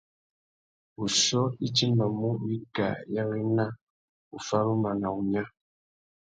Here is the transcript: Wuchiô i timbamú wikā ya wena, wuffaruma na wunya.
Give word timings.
Wuchiô 0.97 1.43
i 1.67 1.69
timbamú 1.75 2.29
wikā 2.45 2.87
ya 3.13 3.23
wena, 3.29 3.65
wuffaruma 4.31 4.89
na 5.01 5.07
wunya. 5.15 5.43